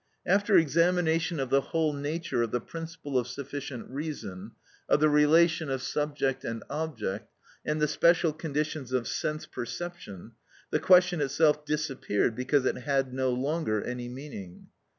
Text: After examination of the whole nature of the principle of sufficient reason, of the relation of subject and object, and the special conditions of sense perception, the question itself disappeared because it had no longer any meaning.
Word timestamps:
After 0.25 0.57
examination 0.57 1.39
of 1.39 1.51
the 1.51 1.61
whole 1.61 1.93
nature 1.93 2.41
of 2.41 2.49
the 2.49 2.59
principle 2.59 3.19
of 3.19 3.27
sufficient 3.27 3.87
reason, 3.87 4.53
of 4.89 4.99
the 4.99 5.09
relation 5.09 5.69
of 5.69 5.83
subject 5.83 6.43
and 6.43 6.63
object, 6.71 7.31
and 7.63 7.79
the 7.79 7.87
special 7.87 8.33
conditions 8.33 8.93
of 8.93 9.07
sense 9.07 9.45
perception, 9.45 10.31
the 10.71 10.79
question 10.79 11.21
itself 11.21 11.65
disappeared 11.65 12.35
because 12.35 12.65
it 12.65 12.77
had 12.77 13.13
no 13.13 13.29
longer 13.31 13.83
any 13.83 14.09
meaning. 14.09 14.69